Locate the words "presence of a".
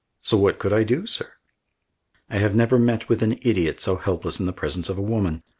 4.51-5.01